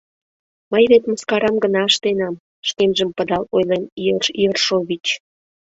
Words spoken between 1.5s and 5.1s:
гына ыштенам,— шкенжым пыдал ойлен Ерш Ершович.